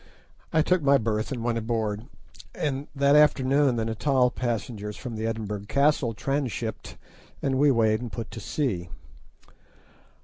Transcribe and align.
I 0.51 0.63
took 0.63 0.81
my 0.81 0.97
berth 0.97 1.31
and 1.31 1.43
went 1.43 1.59
aboard, 1.59 2.07
and 2.55 2.87
that 2.95 3.15
afternoon 3.15 3.75
the 3.75 3.85
Natal 3.85 4.31
passengers 4.31 4.97
from 4.97 5.15
the 5.15 5.27
Edinburgh 5.27 5.65
Castle 5.67 6.15
transhipped, 6.15 6.95
and 7.43 7.59
we 7.59 7.69
weighed 7.69 8.01
and 8.01 8.11
put 8.11 8.31
to 8.31 8.39
sea. 8.39 8.89